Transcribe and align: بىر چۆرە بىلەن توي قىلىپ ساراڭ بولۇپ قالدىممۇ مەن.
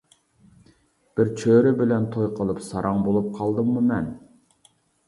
بىر 1.19 1.29
چۆرە 1.43 1.75
بىلەن 1.83 2.09
توي 2.17 2.33
قىلىپ 2.41 2.65
ساراڭ 2.71 3.07
بولۇپ 3.11 3.31
قالدىممۇ 3.39 3.89
مەن. 3.93 4.15